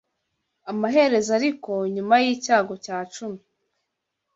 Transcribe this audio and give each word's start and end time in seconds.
Amaherezo 0.71 1.29
ariko 1.39 1.71
nyuma 1.95 2.15
y’icyago 2.23 2.73
cya 2.85 2.97
cumi 3.13 3.41